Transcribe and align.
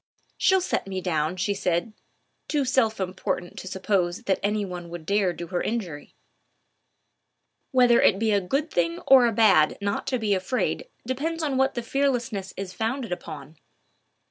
"She'll 0.35 0.61
soon 0.61 0.69
set 0.79 0.87
me 0.87 0.99
down," 0.99 1.35
she 1.35 1.53
said, 1.53 1.93
too 2.47 2.65
self 2.65 2.99
important 2.99 3.55
to 3.59 3.67
suppose 3.67 4.23
that 4.23 4.39
any 4.41 4.65
one 4.65 4.89
would 4.89 5.05
dare 5.05 5.31
do 5.31 5.45
her 5.49 5.59
an 5.61 5.67
injury. 5.69 6.15
Whether 7.69 8.01
it 8.01 8.17
be 8.17 8.31
a 8.31 8.41
good 8.41 8.71
thing 8.71 8.97
or 9.05 9.27
a 9.27 9.31
bad 9.31 9.77
not 9.79 10.07
to 10.07 10.17
be 10.17 10.33
afraid 10.33 10.89
depends 11.05 11.43
on 11.43 11.55
what 11.55 11.75
the 11.75 11.83
fearlessness 11.83 12.51
is 12.57 12.73
founded 12.73 13.11
upon. 13.11 13.57